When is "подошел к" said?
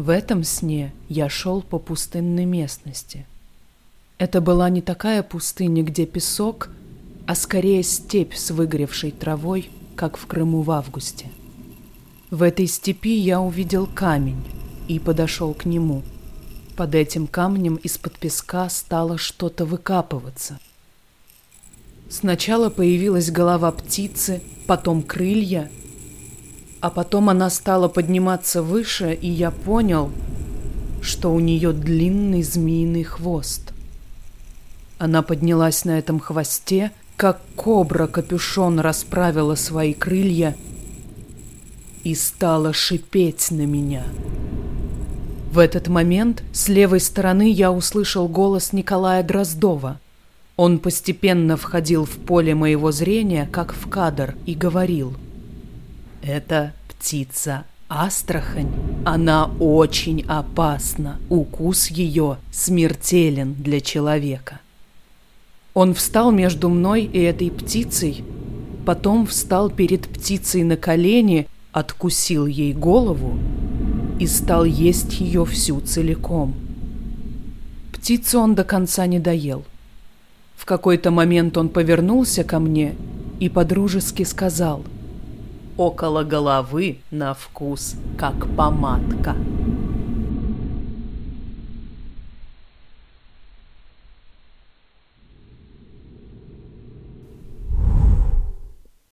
14.98-15.66